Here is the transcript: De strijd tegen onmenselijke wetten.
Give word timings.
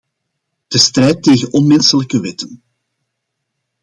De 0.67 0.77
strijd 0.77 1.23
tegen 1.23 1.53
onmenselijke 1.53 2.19
wetten. 2.19 2.63